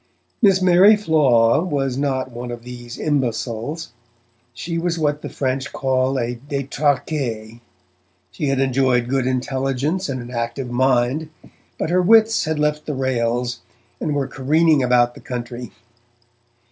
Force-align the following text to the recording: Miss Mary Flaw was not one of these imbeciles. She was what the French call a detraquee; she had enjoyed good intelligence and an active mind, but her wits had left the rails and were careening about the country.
Miss 0.41 0.63
Mary 0.63 0.95
Flaw 0.95 1.61
was 1.61 1.95
not 1.95 2.31
one 2.31 2.49
of 2.49 2.63
these 2.63 2.97
imbeciles. 2.97 3.91
She 4.51 4.79
was 4.79 4.97
what 4.97 5.21
the 5.21 5.29
French 5.29 5.71
call 5.71 6.17
a 6.17 6.39
detraquee; 6.49 7.61
she 8.31 8.47
had 8.47 8.59
enjoyed 8.59 9.07
good 9.07 9.27
intelligence 9.27 10.09
and 10.09 10.19
an 10.19 10.31
active 10.31 10.71
mind, 10.71 11.29
but 11.77 11.91
her 11.91 12.01
wits 12.01 12.45
had 12.45 12.57
left 12.57 12.87
the 12.87 12.95
rails 12.95 13.59
and 13.99 14.15
were 14.15 14.27
careening 14.27 14.81
about 14.81 15.13
the 15.13 15.21
country. 15.21 15.71